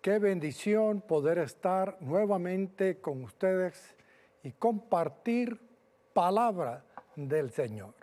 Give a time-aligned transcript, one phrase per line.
[0.00, 3.96] Qué bendición poder estar nuevamente con ustedes
[4.44, 5.60] y compartir
[6.12, 6.84] palabra
[7.16, 7.94] del Señor.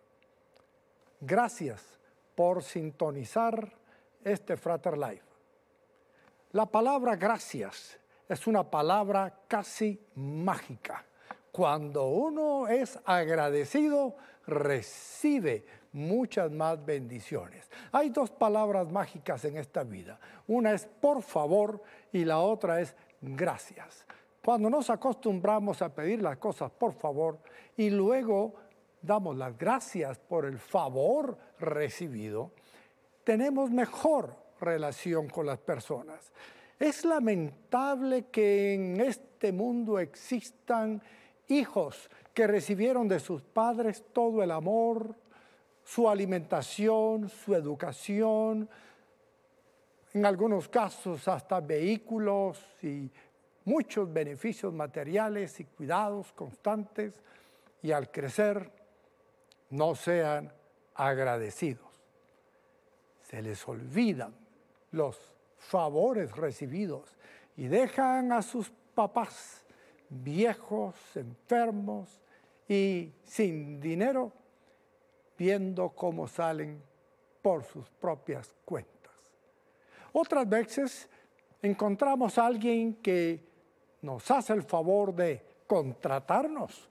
[1.21, 1.97] Gracias
[2.35, 3.71] por sintonizar
[4.25, 5.23] este Frater Life.
[6.51, 11.05] La palabra gracias es una palabra casi mágica.
[11.53, 15.65] Cuando uno es agradecido, recibe
[15.95, 17.69] muchas más bendiciones.
[17.91, 20.19] Hay dos palabras mágicas en esta vida.
[20.47, 24.05] Una es por favor y la otra es gracias.
[24.43, 27.39] Cuando nos acostumbramos a pedir las cosas por favor
[27.77, 28.53] y luego
[29.01, 32.51] damos las gracias por el favor recibido,
[33.23, 36.31] tenemos mejor relación con las personas.
[36.77, 41.01] Es lamentable que en este mundo existan
[41.47, 45.15] hijos que recibieron de sus padres todo el amor,
[45.85, 48.67] su alimentación, su educación,
[50.13, 53.09] en algunos casos hasta vehículos y
[53.65, 57.13] muchos beneficios materiales y cuidados constantes,
[57.83, 58.71] y al crecer
[59.69, 60.51] no sean
[60.95, 61.85] agradecidos.
[63.21, 64.33] Se les olvidan
[64.91, 65.19] los
[65.57, 67.15] favores recibidos
[67.57, 69.63] y dejan a sus papás
[70.09, 72.21] viejos, enfermos
[72.67, 74.31] y sin dinero
[75.37, 76.81] viendo cómo salen
[77.41, 79.13] por sus propias cuentas.
[80.13, 81.09] Otras veces
[81.61, 83.43] encontramos a alguien que
[84.01, 86.89] nos hace el favor de contratarnos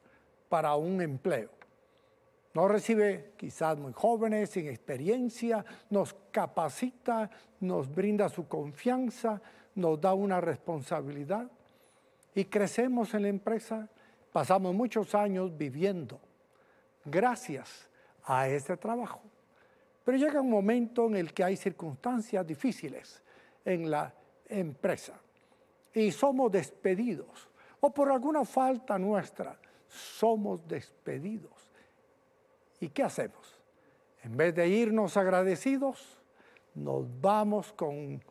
[0.48, 1.50] para un empleo.
[2.52, 7.28] Nos recibe quizás muy jóvenes, sin experiencia, nos capacita,
[7.60, 9.40] nos brinda su confianza,
[9.74, 11.50] nos da una responsabilidad
[12.34, 13.88] y crecemos en la empresa.
[14.32, 16.20] Pasamos muchos años viviendo
[17.04, 17.88] gracias
[18.24, 19.20] a ese trabajo.
[20.04, 23.22] Pero llega un momento en el que hay circunstancias difíciles
[23.64, 24.12] en la
[24.46, 25.14] empresa
[25.92, 27.48] y somos despedidos
[27.80, 29.58] o por alguna falta nuestra
[29.88, 31.52] somos despedidos.
[32.80, 33.60] ¿Y qué hacemos?
[34.22, 36.18] En vez de irnos agradecidos,
[36.74, 38.22] nos vamos con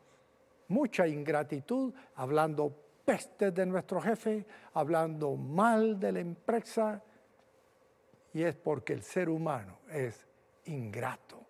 [0.67, 2.75] mucha ingratitud, hablando
[3.05, 7.01] pestes de nuestro jefe, hablando mal de la empresa,
[8.33, 10.25] y es porque el ser humano es
[10.65, 11.45] ingrato.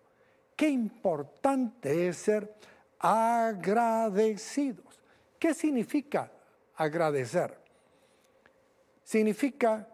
[0.54, 2.54] Qué importante es ser
[2.98, 5.00] agradecidos.
[5.38, 6.30] ¿Qué significa
[6.76, 7.58] agradecer?
[9.02, 9.88] Significa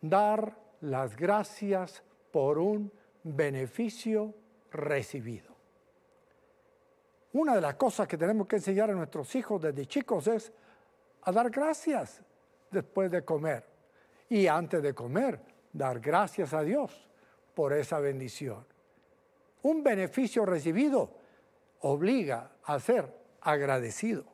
[0.00, 2.92] dar las gracias por un
[3.22, 4.34] beneficio
[4.70, 5.54] recibido.
[7.32, 10.52] Una de las cosas que tenemos que enseñar a nuestros hijos desde chicos es
[11.22, 12.22] a dar gracias
[12.70, 13.64] después de comer
[14.28, 17.06] y antes de comer dar gracias a Dios
[17.54, 18.64] por esa bendición.
[19.62, 21.10] Un beneficio recibido
[21.80, 23.12] obliga a ser
[23.42, 24.24] agradecido.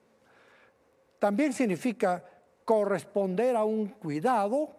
[1.18, 2.24] También significa
[2.64, 4.76] corresponder a un cuidado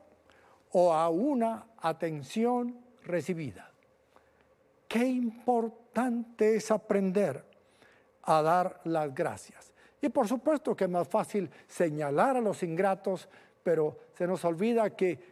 [0.72, 3.70] o a una atención recibida.
[4.88, 7.44] Qué importante es aprender
[8.24, 9.74] a dar las gracias.
[10.02, 13.30] Y por supuesto que es más fácil señalar a los ingratos,
[13.64, 15.31] pero se nos olvida que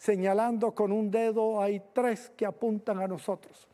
[0.00, 3.68] señalando con un dedo, hay tres que apuntan a nosotros.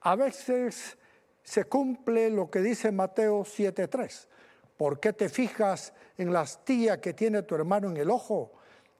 [0.00, 0.96] A veces
[1.42, 4.26] se cumple lo que dice Mateo 7.3.
[4.78, 8.52] ¿Por qué te fijas en la astilla que tiene tu hermano en el ojo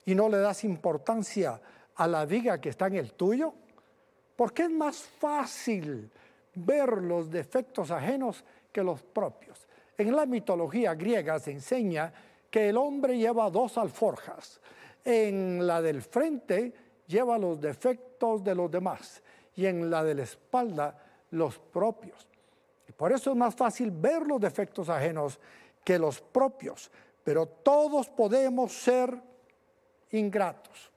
[0.05, 1.59] y no le das importancia
[1.95, 3.55] a la viga que está en el tuyo?
[4.37, 6.11] Porque es más fácil
[6.57, 9.67] ver los defectos ajenos que los propios.
[9.97, 12.13] En la mitología griega se enseña
[12.51, 14.61] que el hombre lleva dos alforjas
[15.05, 16.73] en la del frente
[17.07, 19.23] lleva los defectos de los demás
[19.57, 20.99] y en la de la espalda
[21.31, 22.27] los propios.
[22.97, 25.39] Por eso es más fácil ver los defectos ajenos
[25.85, 26.91] que los propios,
[27.23, 29.15] pero todos podemos ser
[30.13, 30.91] ingratos.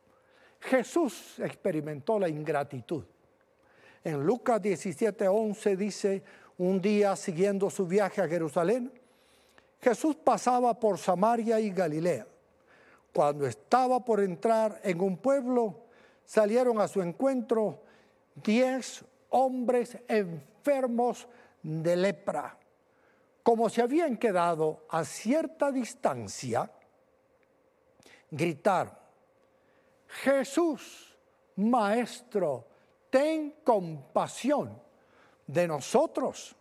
[0.59, 3.03] Jesús experimentó la ingratitud.
[4.03, 6.23] En Lucas 17:11 dice,
[6.59, 8.91] un día siguiendo su viaje a Jerusalén,
[9.81, 12.25] Jesús pasaba por Samaria y Galilea.
[13.17, 15.85] Cuando estaba por entrar en un pueblo,
[16.23, 17.81] salieron a su encuentro
[18.35, 21.27] diez hombres enfermos
[21.63, 22.55] de lepra.
[23.41, 26.69] Como se habían quedado a cierta distancia,
[28.29, 28.93] gritaron,
[30.21, 31.17] Jesús,
[31.55, 32.67] Maestro,
[33.09, 34.79] ten compasión
[35.47, 36.55] de nosotros.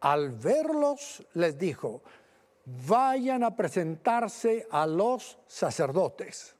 [0.00, 2.02] Al verlos les dijo,
[2.64, 6.54] vayan a presentarse a los sacerdotes.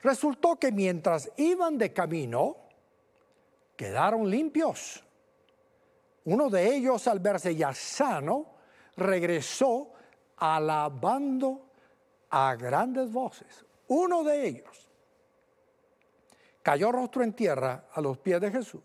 [0.00, 2.56] Resultó que mientras iban de camino,
[3.76, 5.04] quedaron limpios.
[6.24, 8.46] Uno de ellos, al verse ya sano,
[8.96, 9.92] regresó
[10.36, 11.70] alabando
[12.30, 13.64] a grandes voces.
[13.88, 14.88] Uno de ellos
[16.62, 18.82] cayó rostro en tierra a los pies de Jesús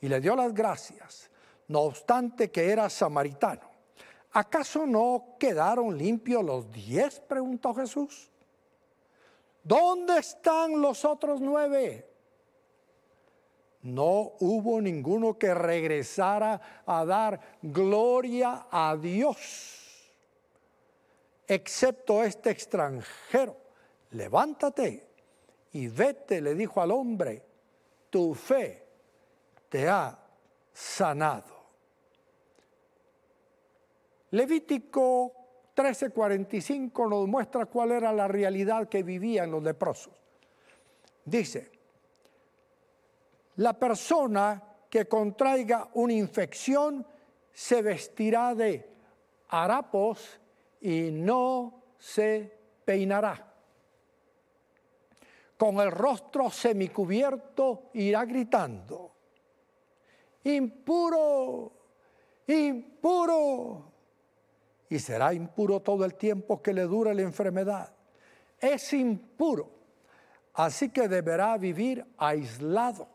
[0.00, 1.30] y le dio las gracias,
[1.68, 3.69] no obstante que era samaritano.
[4.32, 7.20] ¿Acaso no quedaron limpios los diez?
[7.20, 8.30] preguntó Jesús.
[9.62, 12.06] ¿Dónde están los otros nueve?
[13.82, 20.12] No hubo ninguno que regresara a dar gloria a Dios,
[21.46, 23.56] excepto este extranjero.
[24.10, 25.08] Levántate
[25.72, 27.42] y vete, le dijo al hombre,
[28.10, 28.86] tu fe
[29.68, 30.18] te ha
[30.72, 31.59] sanado.
[34.32, 35.32] Levítico
[35.74, 40.12] 13:45 nos muestra cuál era la realidad que vivían los leprosos.
[41.24, 41.70] Dice,
[43.56, 47.06] la persona que contraiga una infección
[47.52, 48.88] se vestirá de
[49.48, 50.40] harapos
[50.80, 53.46] y no se peinará.
[55.56, 59.12] Con el rostro semicubierto irá gritando,
[60.44, 61.72] impuro,
[62.46, 63.92] impuro,
[64.90, 67.94] y será impuro todo el tiempo que le dure la enfermedad.
[68.58, 69.70] Es impuro,
[70.52, 73.08] así que deberá vivir aislado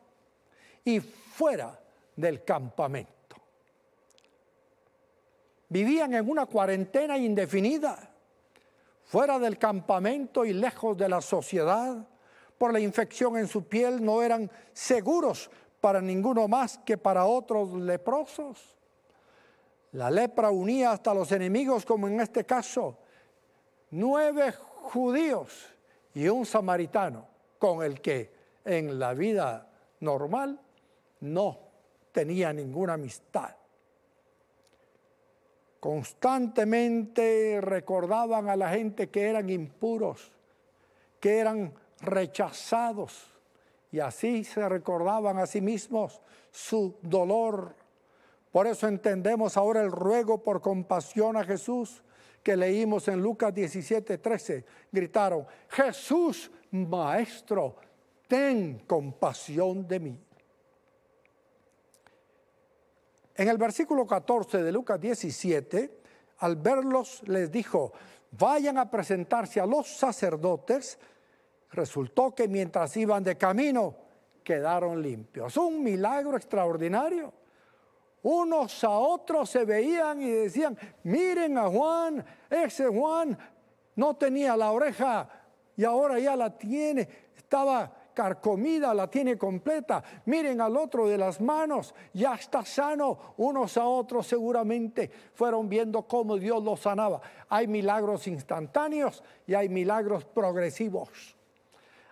[0.86, 1.77] y fuera
[2.16, 3.36] del campamento.
[5.68, 8.10] Vivían en una cuarentena indefinida,
[9.04, 12.07] fuera del campamento y lejos de la sociedad.
[12.57, 15.51] Por la infección en su piel no eran seguros
[15.81, 18.75] para ninguno más que para otros leprosos.
[19.95, 22.97] La lepra unía hasta los enemigos, como en este caso,
[23.92, 25.68] nueve judíos
[26.13, 27.25] y un samaritano,
[27.57, 28.30] con el que
[28.65, 29.69] en la vida
[30.01, 30.59] normal
[31.21, 31.59] no
[32.12, 33.56] tenía ninguna amistad.
[35.80, 40.30] Constantemente recordaban a la gente que eran impuros,
[41.21, 43.31] que eran rechazados,
[43.94, 46.19] y así se recordaban a sí mismos
[46.51, 47.85] su dolor
[48.56, 52.02] por eso entendemos ahora el ruego por compasión a Jesús
[52.42, 54.66] que leímos en Lucas 17, 13.
[54.94, 57.75] Gritaron, Jesús, Maestro,
[58.30, 60.18] ten compasión de mí.
[63.36, 66.00] En el versículo 14 de Lucas 17,
[66.38, 67.92] al verlos les dijo,
[68.31, 70.98] vayan a presentarse a los sacerdotes.
[71.72, 73.98] Resultó que mientras iban de camino
[74.46, 75.58] quedaron limpios.
[75.58, 77.34] Un milagro extraordinario
[78.25, 83.38] unos a otros se veían y decían, miren a Juan, ese Juan
[83.95, 85.30] no tenía la oreja
[85.77, 87.07] y ahora ya la tiene,
[87.38, 90.04] estaba carcomida, la tiene completa.
[90.25, 93.36] Miren al otro de las manos, ya está sano.
[93.38, 97.22] Unos a otros seguramente fueron viendo cómo Dios los sanaba.
[97.48, 101.38] Hay milagros instantáneos y hay milagros progresivos.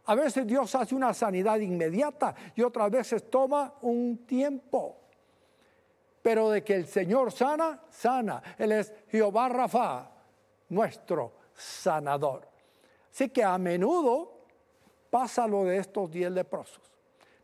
[0.05, 4.99] A veces Dios hace una sanidad inmediata y otras veces toma un tiempo
[6.23, 8.41] pero de que el Señor sana, sana.
[8.57, 10.09] Él es Jehová Rafa,
[10.69, 12.47] nuestro sanador.
[13.11, 14.31] Así que a menudo
[15.09, 16.81] pasa lo de estos diez leprosos.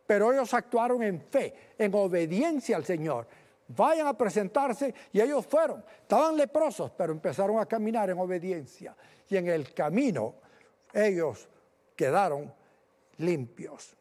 [0.06, 3.28] Pero ellos actuaron en fe, en obediencia al Señor.
[3.68, 5.84] Vayan a presentarse y ellos fueron.
[6.02, 8.96] Estaban leprosos, pero empezaron a caminar en obediencia.
[9.28, 10.34] Y en el camino
[10.92, 11.46] ellos
[11.94, 12.52] quedaron
[13.18, 13.94] limpios.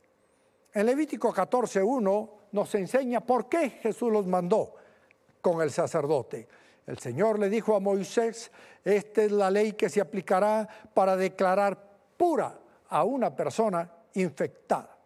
[0.74, 4.76] En Levítico 14.1 nos enseña por qué Jesús los mandó
[5.42, 6.48] con el sacerdote.
[6.86, 8.52] El Señor le dijo a Moisés,
[8.84, 11.78] esta es la ley que se aplicará para declarar
[12.18, 12.58] pura
[12.90, 14.98] a una persona infectada.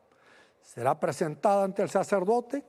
[0.61, 2.63] Será presentada ante el sacerdote,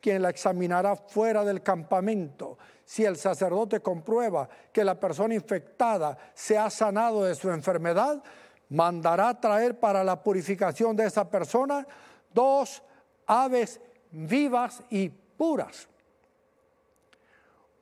[0.00, 2.58] quien la examinará fuera del campamento.
[2.84, 8.22] Si el sacerdote comprueba que la persona infectada se ha sanado de su enfermedad,
[8.70, 11.86] mandará traer para la purificación de esa persona
[12.32, 12.82] dos
[13.26, 13.80] aves
[14.12, 15.88] vivas y puras.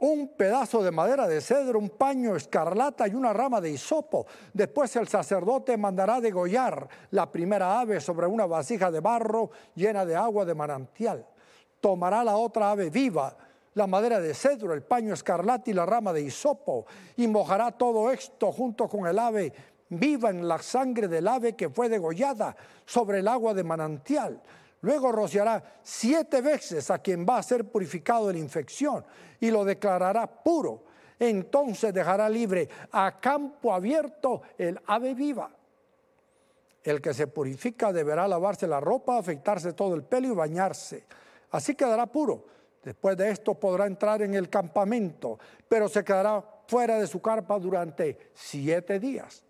[0.00, 4.26] Un pedazo de madera de cedro, un paño escarlata y una rama de hisopo.
[4.52, 10.14] Después el sacerdote mandará degollar la primera ave sobre una vasija de barro llena de
[10.14, 11.26] agua de manantial.
[11.80, 13.37] Tomará la otra ave viva,
[13.75, 18.12] la madera de cedro, el paño escarlata y la rama de hisopo, y mojará todo
[18.12, 19.52] esto junto con el ave
[19.88, 22.54] viva en la sangre del ave que fue degollada
[22.85, 24.40] sobre el agua de manantial
[24.80, 29.04] Luego rociará siete veces a quien va a ser purificado de la infección
[29.40, 30.85] y lo declarará puro.
[31.18, 35.50] Entonces dejará libre a campo abierto el ave viva.
[36.85, 41.04] El que se purifica deberá lavarse la ropa, afeitarse todo el pelo y bañarse.
[41.50, 42.44] Así quedará puro.
[42.85, 47.58] Después de esto podrá entrar en el campamento, pero se quedará fuera de su carpa
[47.58, 49.42] durante siete días.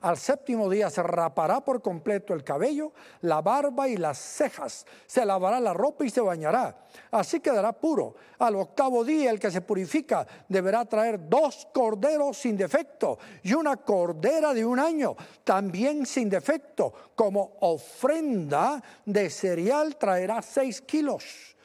[0.00, 2.92] Al séptimo día se rapará por completo el cabello,
[3.22, 4.86] la barba y las cejas.
[5.06, 6.86] Se lavará la ropa y se bañará.
[7.10, 8.14] Así quedará puro.
[8.38, 13.76] Al octavo día el que se purifica deberá traer dos corderos sin defecto y una
[13.76, 16.92] cordera de un año, también sin defecto.
[17.16, 21.56] Como ofrenda de cereal traerá seis kilos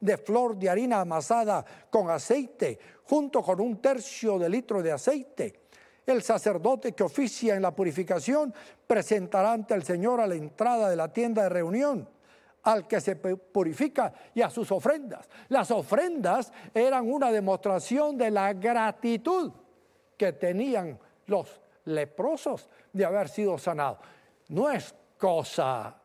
[0.00, 5.61] de flor de harina amasada con aceite, junto con un tercio de litro de aceite
[6.06, 8.52] el sacerdote que oficia en la purificación
[8.86, 12.08] presentará ante el Señor a la entrada de la tienda de reunión
[12.64, 15.28] al que se purifica y a sus ofrendas.
[15.48, 19.52] Las ofrendas eran una demostración de la gratitud
[20.16, 23.98] que tenían los leprosos de haber sido sanados.
[24.48, 25.96] No es cosa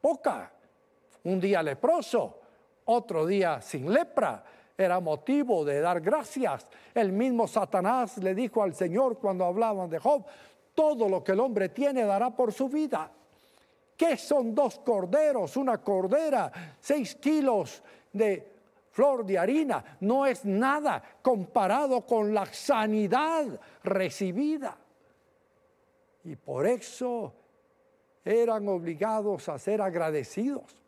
[0.00, 0.52] poca.
[1.24, 2.40] Un día leproso,
[2.84, 4.44] otro día sin lepra,
[4.76, 6.66] era motivo de dar gracias.
[6.92, 10.24] El mismo Satanás le dijo al Señor cuando hablaban de Job,
[10.74, 13.10] todo lo que el hombre tiene dará por su vida.
[13.96, 16.50] ¿Qué son dos corderos, una cordera,
[16.80, 18.52] seis kilos de
[18.90, 19.98] flor de harina?
[20.00, 23.46] No es nada comparado con la sanidad
[23.84, 24.76] recibida.
[26.24, 27.32] Y por eso
[28.24, 30.82] eran obligados a ser agradecidos.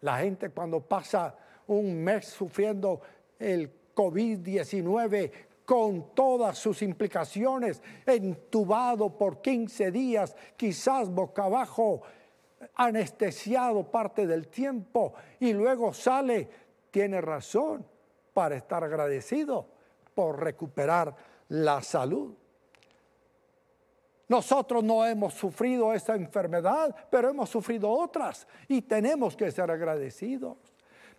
[0.00, 1.34] La gente cuando pasa
[1.68, 3.00] un mes sufriendo
[3.38, 5.30] el COVID-19
[5.64, 12.02] con todas sus implicaciones, entubado por 15 días, quizás boca abajo,
[12.76, 16.48] anestesiado parte del tiempo y luego sale,
[16.90, 17.84] tiene razón
[18.32, 19.66] para estar agradecido
[20.14, 21.14] por recuperar
[21.48, 22.34] la salud.
[24.28, 30.75] Nosotros no hemos sufrido esa enfermedad, pero hemos sufrido otras y tenemos que ser agradecidos.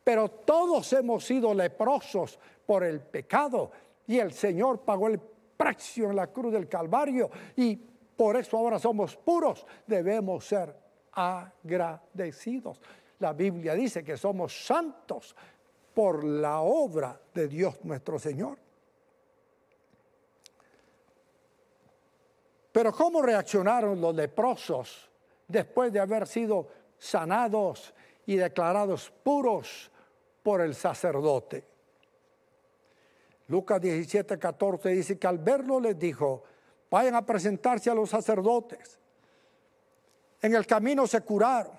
[0.07, 3.69] Pero todos hemos sido leprosos por el pecado
[4.07, 8.79] y el Señor pagó el precio en la cruz del Calvario y por eso ahora
[8.79, 9.65] somos puros.
[9.85, 10.73] Debemos ser
[11.11, 12.79] agradecidos.
[13.19, 15.35] La Biblia dice que somos santos
[15.93, 18.57] por la obra de Dios nuestro Señor.
[22.71, 25.09] Pero ¿cómo reaccionaron los leprosos
[25.49, 26.65] después de haber sido
[26.97, 27.93] sanados
[28.25, 29.91] y declarados puros
[30.47, 31.61] por el sacerdote.
[33.47, 36.41] Lucas 17, 14 dice que al verlo les dijo,
[36.89, 38.97] vayan a presentarse a los sacerdotes.
[40.41, 41.73] En el camino se curaron.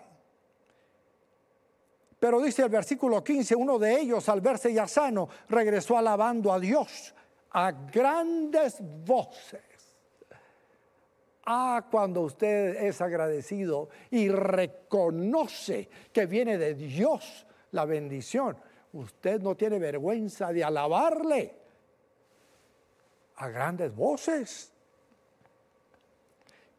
[2.21, 6.61] Pero dice el versículo 15, uno de ellos al verse ya sano regresó alabando a
[6.61, 7.15] Dios
[7.53, 9.63] a grandes voces.
[11.47, 18.57] Ah, cuando usted es agradecido y reconoce que viene de Dios la bendición.
[18.93, 21.55] Usted no tiene vergüenza de alabarle
[23.37, 24.73] a grandes voces.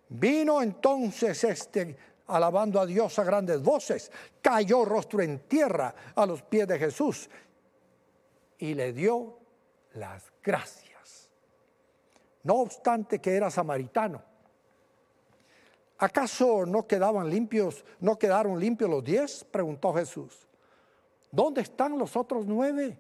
[0.10, 1.96] Vino entonces este
[2.30, 7.30] alabando a Dios a grandes voces, cayó rostro en tierra a los pies de Jesús
[8.58, 9.38] y le dio
[9.94, 11.30] las gracias.
[12.44, 14.22] No obstante que era samaritano.
[15.98, 19.44] ¿Acaso no quedaban limpios, no quedaron limpios los diez?
[19.44, 20.48] preguntó Jesús.
[21.32, 22.98] ¿Dónde están los otros nueve?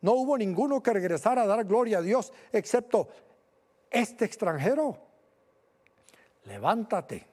[0.00, 3.08] No hubo ninguno que regresara a dar gloria a Dios excepto
[3.90, 4.98] este extranjero.
[6.44, 7.26] Levántate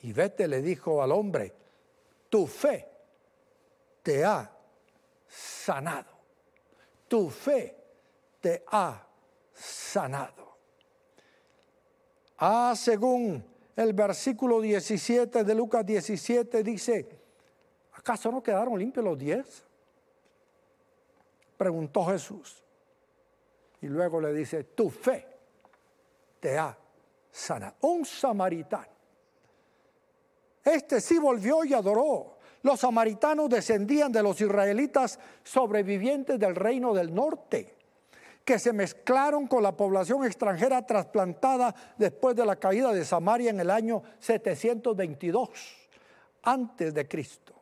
[0.00, 1.52] y vete, le dijo al hombre,
[2.30, 2.88] tu fe
[4.02, 4.50] te ha
[5.28, 6.10] sanado.
[7.08, 7.76] Tu fe
[8.40, 9.06] te ha
[9.52, 10.56] sanado.
[12.38, 13.44] Ah, según
[13.76, 17.23] el versículo 17 de Lucas 17 dice,
[18.04, 19.64] ¿Acaso no quedaron limpios los diez?
[21.56, 22.62] Preguntó Jesús.
[23.80, 25.26] Y luego le dice, tu fe
[26.38, 26.76] te ha
[27.30, 27.76] sanado.
[27.80, 28.92] Un samaritano.
[30.62, 32.36] Este sí volvió y adoró.
[32.60, 37.74] Los samaritanos descendían de los israelitas sobrevivientes del reino del norte,
[38.44, 43.60] que se mezclaron con la población extranjera trasplantada después de la caída de Samaria en
[43.60, 45.48] el año 722
[46.42, 47.53] antes de Cristo.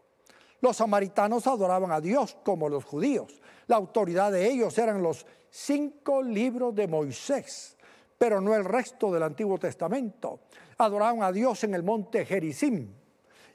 [0.62, 3.40] Los samaritanos adoraban a Dios como los judíos.
[3.66, 7.76] La autoridad de ellos eran los cinco libros de Moisés,
[8.16, 10.38] pero no el resto del Antiguo Testamento.
[10.78, 12.94] Adoraban a Dios en el monte Gerizim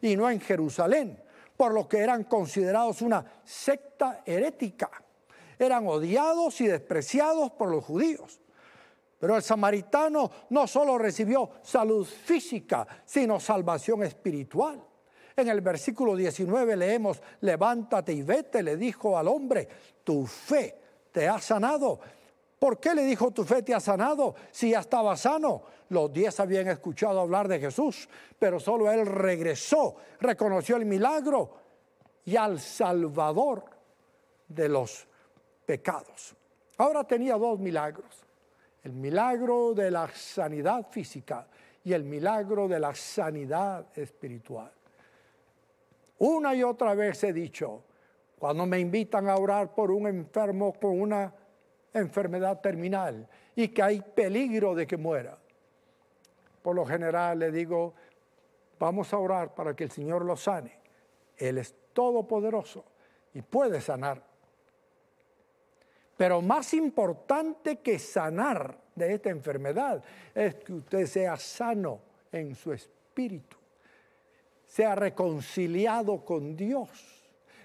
[0.02, 1.18] y no en Jerusalén,
[1.56, 4.92] por lo que eran considerados una secta herética.
[5.58, 8.42] Eran odiados y despreciados por los judíos.
[9.18, 14.84] Pero el samaritano no solo recibió salud física, sino salvación espiritual.
[15.38, 19.68] En el versículo 19 leemos, levántate y vete, le dijo al hombre,
[20.04, 20.76] tu fe
[21.12, 22.00] te ha sanado.
[22.58, 25.62] ¿Por qué le dijo tu fe te ha sanado si ya estaba sano?
[25.90, 31.52] Los diez habían escuchado hablar de Jesús, pero solo él regresó, reconoció el milagro
[32.26, 33.64] y al Salvador
[34.48, 35.08] de los
[35.68, 36.36] pecados.
[36.80, 38.26] Ahora tenía dos milagros,
[38.84, 41.48] el milagro de la sanidad física
[41.84, 44.72] y el milagro de la sanidad espiritual.
[46.20, 47.84] Una y otra vez he dicho,
[48.40, 51.34] cuando me invitan a orar por un enfermo con una
[51.94, 55.38] enfermedad terminal y que hay peligro de que muera,
[56.62, 57.94] por lo general le digo,
[58.80, 60.80] vamos a orar para que el Señor lo sane.
[61.38, 62.84] Él es todopoderoso
[63.34, 64.22] y puede sanar.
[66.18, 72.74] Pero más importante que sanar de esta enfermedad es que usted sea sano en su
[72.74, 73.58] espíritu,
[74.68, 76.90] sea reconciliado con Dios,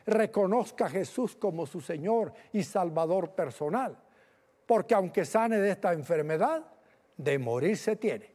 [0.06, 3.98] reconozca a Jesús como su Señor y Salvador personal.
[4.64, 6.64] Porque aunque sane de esta enfermedad,
[7.16, 8.30] de morir se tiene.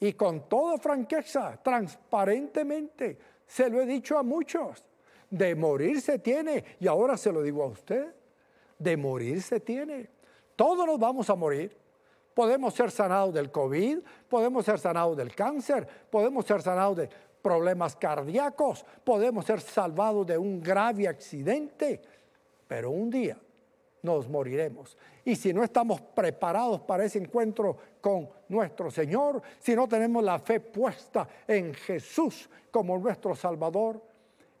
[0.00, 4.84] Y con toda franqueza, transparentemente, se lo he dicho a muchos,
[5.30, 8.12] de morir se tiene, y ahora se lo digo a usted,
[8.78, 10.10] de morir se tiene.
[10.56, 11.76] Todos nos vamos a morir.
[12.34, 13.98] Podemos ser sanados del COVID,
[14.28, 17.08] podemos ser sanados del cáncer, podemos ser sanados de
[17.42, 22.00] problemas cardíacos, podemos ser salvados de un grave accidente,
[22.66, 23.36] pero un día
[24.02, 24.96] nos moriremos.
[25.24, 30.38] Y si no estamos preparados para ese encuentro con nuestro Señor, si no tenemos la
[30.38, 34.02] fe puesta en Jesús como nuestro Salvador,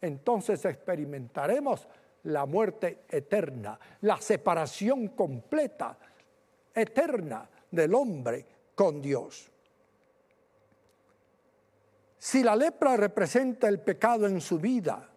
[0.00, 1.86] entonces experimentaremos
[2.24, 5.98] la muerte eterna, la separación completa,
[6.74, 9.50] eterna del hombre con Dios.
[12.18, 15.08] Si la lepra representa el pecado en su vida,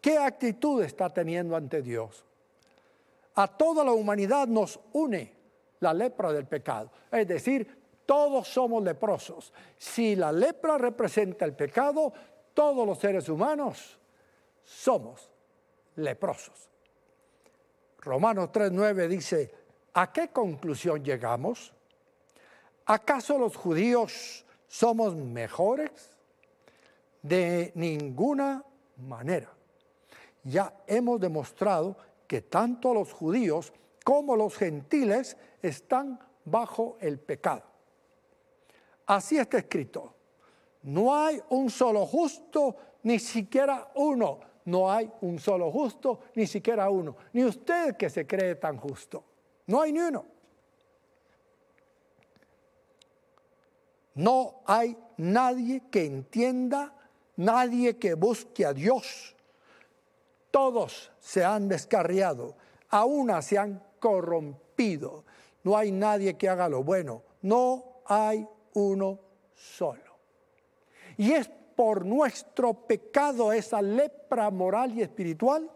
[0.00, 2.26] ¿qué actitud está teniendo ante Dios?
[3.36, 5.32] a toda la humanidad nos une
[5.80, 6.90] la lepra del pecado.
[7.10, 9.52] Es decir, todos somos leprosos.
[9.76, 12.12] Si la lepra representa el pecado,
[12.54, 13.98] todos los seres humanos
[14.64, 15.30] somos
[15.96, 16.70] leprosos.
[17.98, 19.54] Romanos 3:9 dice,
[19.96, 21.72] ¿a qué conclusión llegamos?
[22.84, 25.90] ¿Acaso los judíos somos mejores?
[27.22, 28.62] De ninguna
[28.98, 29.50] manera.
[30.44, 31.96] Ya hemos demostrado
[32.28, 33.72] que tanto los judíos
[34.04, 37.62] como los gentiles están bajo el pecado.
[39.06, 40.14] Así está escrito.
[40.82, 44.40] No hay un solo justo, ni siquiera uno.
[44.66, 47.16] No hay un solo justo, ni siquiera uno.
[47.32, 49.24] Ni usted que se cree tan justo.
[49.66, 50.24] No hay ni uno.
[54.14, 56.94] No hay nadie que entienda,
[57.36, 59.36] nadie que busque a Dios
[60.56, 62.54] todos se han descarriado,
[62.88, 65.24] a una se han corrompido.
[65.64, 69.18] No hay nadie que haga lo bueno, no hay uno
[69.54, 70.16] solo.
[71.18, 75.70] Y es por nuestro pecado, esa lepra moral y espiritual,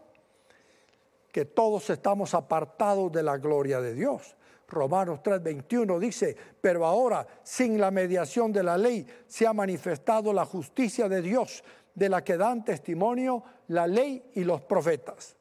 [1.31, 4.35] que todos estamos apartados de la gloria de Dios.
[4.67, 10.45] Romanos 3:21 dice, pero ahora sin la mediación de la ley se ha manifestado la
[10.45, 11.63] justicia de Dios
[11.93, 15.35] de la que dan testimonio la ley y los profetas.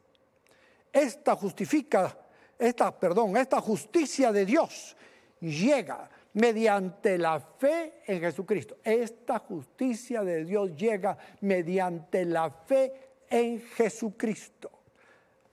[0.92, 2.16] Esta justifica,
[2.58, 4.96] esta, perdón, esta justicia de Dios
[5.40, 8.78] llega mediante la fe en Jesucristo.
[8.82, 12.92] Esta justicia de Dios llega mediante la fe
[13.28, 14.79] en Jesucristo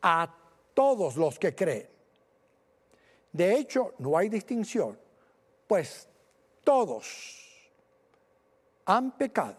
[0.01, 0.33] a
[0.73, 1.89] todos los que creen.
[3.31, 4.97] De hecho, no hay distinción,
[5.67, 6.07] pues
[6.63, 7.45] todos
[8.85, 9.57] han pecado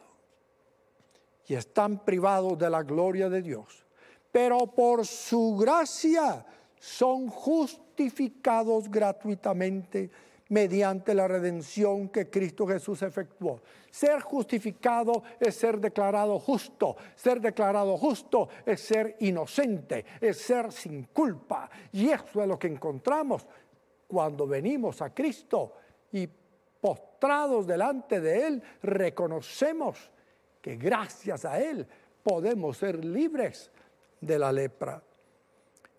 [1.46, 3.84] y están privados de la gloria de Dios.
[4.30, 6.44] Pero por su gracia
[6.78, 10.10] son justificados gratuitamente
[10.48, 13.60] mediante la redención que Cristo Jesús efectuó.
[13.90, 16.96] Ser justificado es ser declarado justo.
[17.14, 21.70] Ser declarado justo es ser inocente, es ser sin culpa.
[21.92, 23.46] Y eso es lo que encontramos
[24.06, 25.74] cuando venimos a Cristo
[26.12, 26.28] y
[26.80, 30.10] postrados delante de Él reconocemos
[30.62, 31.86] que gracias a Él
[32.22, 33.70] podemos ser libres
[34.20, 35.02] de la lepra.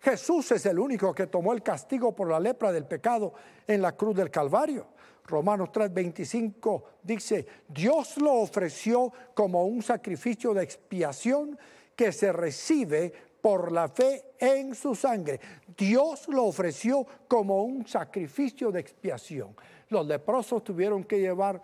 [0.01, 3.33] Jesús es el único que tomó el castigo por la lepra del pecado
[3.67, 4.87] en la cruz del Calvario.
[5.25, 11.57] Romanos 3:25 dice, Dios lo ofreció como un sacrificio de expiación
[11.95, 15.39] que se recibe por la fe en su sangre.
[15.77, 19.55] Dios lo ofreció como un sacrificio de expiación.
[19.89, 21.61] Los leprosos tuvieron que llevar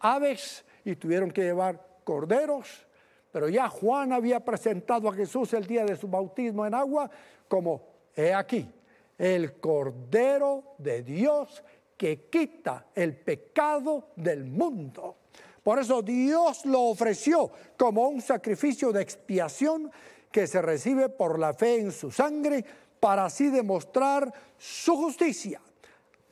[0.00, 2.86] aves y tuvieron que llevar corderos,
[3.32, 7.10] pero ya Juan había presentado a Jesús el día de su bautismo en agua
[7.48, 7.82] como,
[8.14, 8.70] he aquí,
[9.18, 11.64] el Cordero de Dios
[11.96, 15.16] que quita el pecado del mundo.
[15.62, 19.90] Por eso Dios lo ofreció como un sacrificio de expiación
[20.30, 22.64] que se recibe por la fe en su sangre
[22.98, 25.60] para así demostrar su justicia.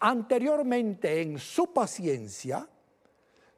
[0.01, 2.67] Anteriormente en su paciencia,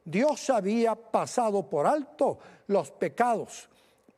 [0.05, 3.69] Dios había pasado por alto los pecados,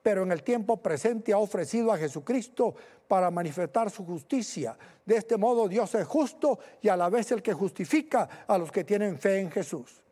[0.03, 2.75] pero en el tiempo presente ha ofrecido a Jesucristo
[3.09, 4.77] para manifestar su justicia.
[5.05, 8.73] De este modo Dios es justo y a la vez el que justifica a los
[8.73, 10.03] que tienen fe en Jesús.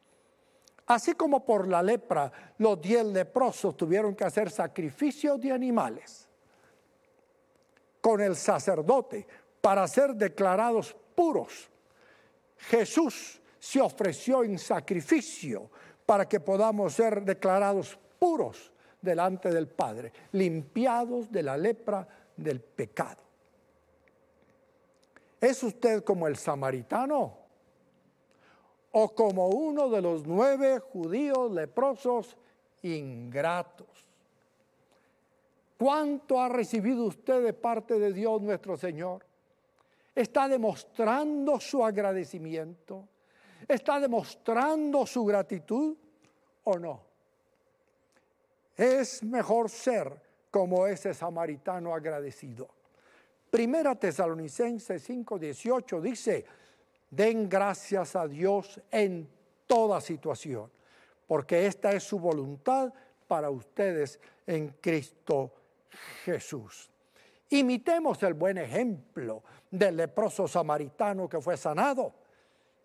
[0.86, 6.28] Así como por la lepra los diez leprosos tuvieron que hacer sacrificios de animales
[8.00, 9.26] con el sacerdote
[9.60, 11.70] para ser declarados puros,
[12.58, 15.70] Jesús se ofreció en sacrificio
[16.04, 23.22] para que podamos ser declarados puros delante del Padre, limpiados de la lepra del pecado.
[25.40, 27.38] ¿Es usted como el samaritano?
[28.90, 32.36] ¿O como uno de los nueve judíos leprosos
[32.82, 33.86] ingratos?
[35.78, 39.24] ¿Cuánto ha recibido usted de parte de Dios nuestro Señor?
[40.16, 43.06] ¿Está demostrando su agradecimiento?
[43.68, 45.96] ¿Está demostrando su gratitud
[46.64, 47.00] o no?
[48.76, 50.20] Es mejor ser
[50.50, 52.68] como ese samaritano agradecido.
[53.50, 56.44] Primera Tesalonicenses 5:18 dice,
[57.10, 59.28] den gracias a Dios en
[59.66, 60.70] toda situación,
[61.26, 62.92] porque esta es su voluntad
[63.28, 65.52] para ustedes en Cristo
[66.24, 66.90] Jesús.
[67.50, 72.21] Imitemos el buen ejemplo del leproso samaritano que fue sanado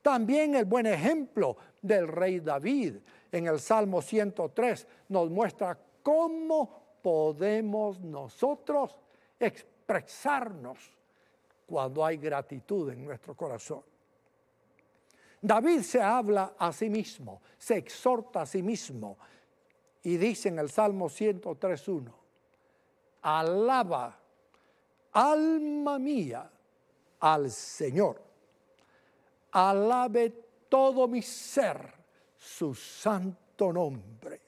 [0.08, 2.96] también el buen ejemplo del rey David
[3.30, 8.96] en el Salmo 103 nos muestra cómo podemos nosotros
[9.38, 10.78] expresarnos
[11.66, 13.82] cuando hay gratitud en nuestro corazón.
[15.42, 19.18] David se habla a sí mismo, se exhorta a sí mismo
[20.04, 22.10] y dice en el Salmo 103.1,
[23.24, 24.18] alaba,
[25.12, 26.50] alma mía,
[27.20, 28.27] al Señor
[29.58, 30.30] alabe
[30.70, 31.94] todo mi ser
[32.38, 34.42] su santo nombre.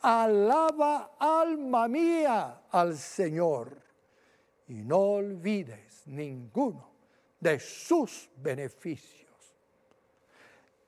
[0.00, 3.80] Alaba alma mía al Señor
[4.66, 6.90] y no olvides ninguno
[7.38, 9.30] de sus beneficios.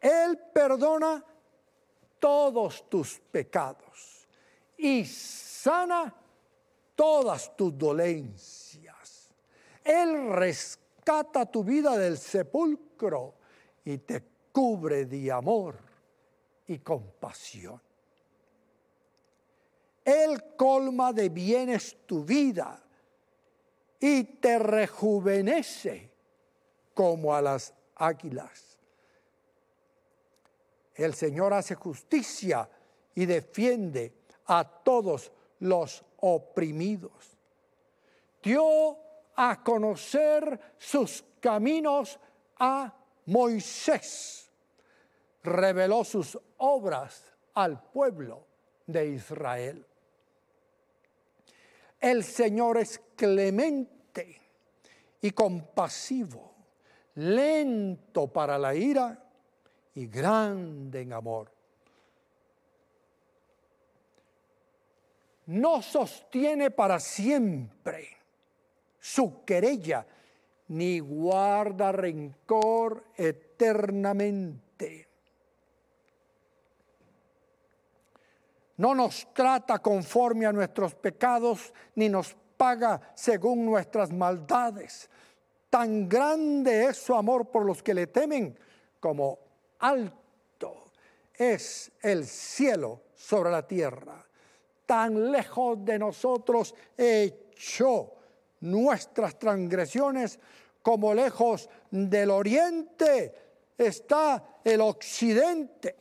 [0.00, 1.24] Él perdona
[2.18, 4.26] todos tus pecados
[4.76, 6.12] y sana
[6.96, 9.30] todas tus dolencias.
[9.84, 13.43] Él rescata tu vida del sepulcro
[13.84, 15.76] y te cubre de amor
[16.66, 17.80] y compasión.
[20.04, 22.82] Él colma de bienes tu vida
[23.98, 26.10] y te rejuvenece
[26.92, 28.78] como a las águilas.
[30.94, 32.68] El Señor hace justicia
[33.14, 34.12] y defiende
[34.46, 37.36] a todos los oprimidos.
[38.42, 38.98] Dio
[39.36, 42.18] a conocer sus caminos
[42.58, 42.94] a
[43.26, 44.50] Moisés
[45.42, 48.46] reveló sus obras al pueblo
[48.86, 49.86] de Israel.
[52.00, 54.40] El Señor es clemente
[55.20, 56.54] y compasivo,
[57.14, 59.24] lento para la ira
[59.94, 61.50] y grande en amor.
[65.46, 68.16] No sostiene para siempre
[68.98, 70.06] su querella
[70.68, 75.08] ni guarda rencor eternamente.
[78.76, 85.08] No nos trata conforme a nuestros pecados, ni nos paga según nuestras maldades.
[85.70, 88.58] Tan grande es su amor por los que le temen,
[89.00, 89.38] como
[89.78, 90.24] alto
[91.34, 94.24] es el cielo sobre la tierra.
[94.86, 98.12] Tan lejos de nosotros echó
[98.64, 100.40] nuestras transgresiones,
[100.82, 103.34] como lejos del oriente
[103.76, 105.96] está el occidente.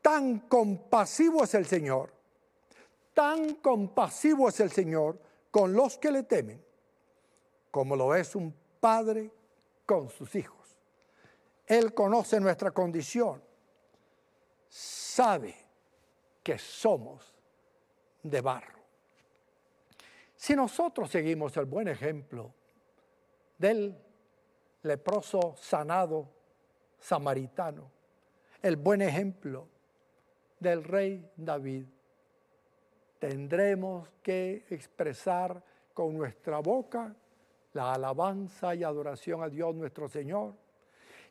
[0.00, 2.12] tan compasivo es el Señor,
[3.14, 5.18] tan compasivo es el Señor
[5.50, 6.64] con los que le temen,
[7.70, 9.30] como lo es un padre
[9.86, 10.76] con sus hijos.
[11.66, 13.42] Él conoce nuestra condición,
[14.68, 15.54] sabe
[16.42, 17.32] que somos
[18.22, 18.81] de barro.
[20.42, 22.52] Si nosotros seguimos el buen ejemplo
[23.56, 23.96] del
[24.82, 26.28] leproso sanado
[26.98, 27.88] samaritano,
[28.60, 29.68] el buen ejemplo
[30.58, 31.84] del rey David.
[33.20, 35.62] Tendremos que expresar
[35.94, 37.14] con nuestra boca
[37.74, 40.54] la alabanza y adoración a Dios nuestro Señor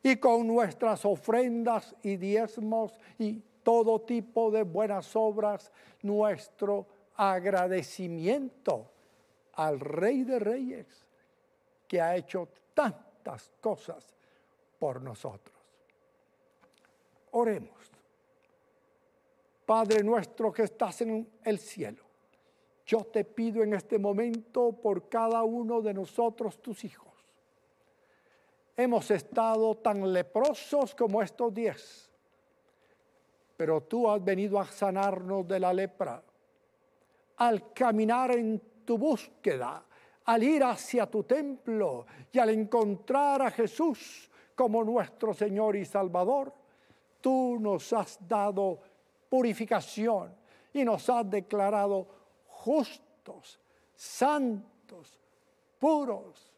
[0.02, 5.70] y con nuestras ofrendas y diezmos y todo tipo de buenas obras
[6.00, 8.91] nuestro agradecimiento
[9.54, 10.86] al Rey de Reyes
[11.86, 14.04] que ha hecho tantas cosas
[14.78, 15.56] por nosotros.
[17.32, 17.70] Oremos.
[19.66, 22.02] Padre nuestro que estás en el cielo,
[22.84, 27.12] yo te pido en este momento por cada uno de nosotros, tus hijos.
[28.76, 32.10] Hemos estado tan leprosos como estos diez,
[33.56, 36.22] pero tú has venido a sanarnos de la lepra.
[37.36, 39.84] Al caminar en tu búsqueda,
[40.24, 46.52] al ir hacia tu templo y al encontrar a Jesús como nuestro Señor y Salvador,
[47.20, 48.80] tú nos has dado
[49.28, 50.34] purificación
[50.72, 52.06] y nos has declarado
[52.46, 53.58] justos,
[53.94, 55.18] santos,
[55.78, 56.52] puros.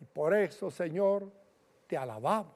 [0.00, 1.30] Y por eso, Señor,
[1.86, 2.54] te alabamos,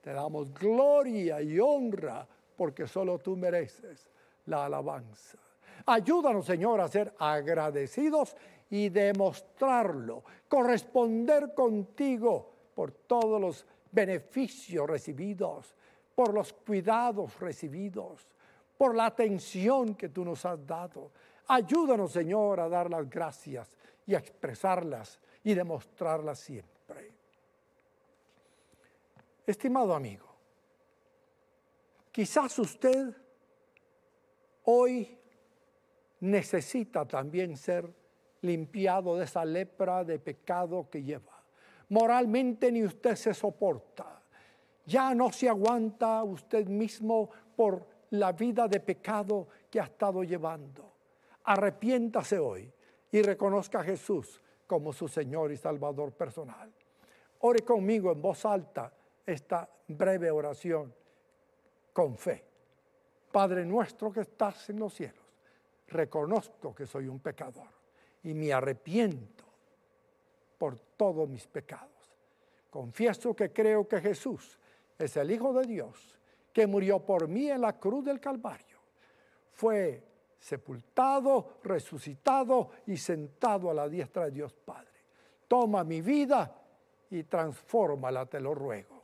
[0.00, 4.10] te damos gloria y honra, porque solo tú mereces
[4.46, 5.38] la alabanza.
[5.86, 8.36] Ayúdanos, Señor, a ser agradecidos
[8.70, 15.74] y demostrarlo, corresponder contigo por todos los beneficios recibidos,
[16.14, 18.26] por los cuidados recibidos,
[18.76, 21.10] por la atención que tú nos has dado.
[21.48, 27.12] Ayúdanos, Señor, a dar las gracias y a expresarlas y demostrarlas siempre.
[29.46, 30.26] Estimado amigo,
[32.12, 33.16] quizás usted
[34.64, 35.17] hoy
[36.20, 37.92] necesita también ser
[38.42, 41.42] limpiado de esa lepra de pecado que lleva.
[41.88, 44.22] Moralmente ni usted se soporta.
[44.86, 50.92] Ya no se aguanta usted mismo por la vida de pecado que ha estado llevando.
[51.44, 52.72] Arrepiéntase hoy
[53.10, 56.70] y reconozca a Jesús como su Señor y Salvador personal.
[57.40, 58.92] Ore conmigo en voz alta
[59.24, 60.92] esta breve oración
[61.92, 62.44] con fe.
[63.30, 65.24] Padre nuestro que estás en los cielos,
[65.88, 67.68] reconozco que soy un pecador
[68.22, 69.44] y me arrepiento
[70.56, 71.88] por todos mis pecados.
[72.70, 74.58] Confieso que creo que Jesús
[74.98, 76.18] es el Hijo de Dios
[76.52, 78.78] que murió por mí en la cruz del Calvario.
[79.52, 80.02] Fue
[80.38, 84.88] sepultado, resucitado y sentado a la diestra de Dios Padre.
[85.46, 86.54] Toma mi vida
[87.10, 89.02] y transfórmala, te lo ruego.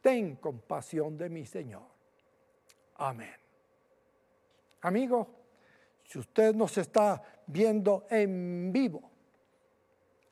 [0.00, 1.86] Ten compasión de mi Señor.
[2.96, 3.36] Amén.
[4.82, 5.37] Amigo,
[6.08, 9.10] si usted nos está viendo en vivo,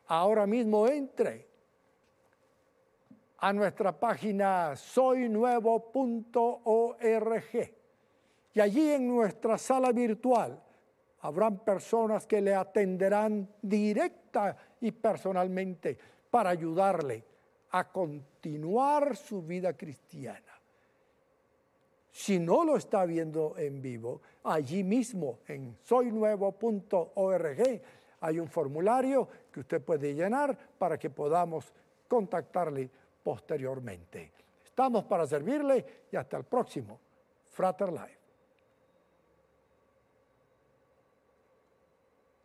[0.06, 1.46] ahora mismo entre
[3.36, 7.74] a nuestra página soynuevo.org
[8.54, 10.58] y allí en nuestra sala virtual
[11.20, 15.98] habrán personas que le atenderán directa y personalmente
[16.30, 17.22] para ayudarle
[17.72, 20.45] a continuar su vida cristiana.
[22.16, 27.83] Si no lo está viendo en vivo, allí mismo en soynuevo.org
[28.20, 31.70] hay un formulario que usted puede llenar para que podamos
[32.09, 32.88] contactarle
[33.22, 34.33] posteriormente.
[34.64, 36.98] Estamos para servirle y hasta el próximo
[37.50, 38.15] Frater Live.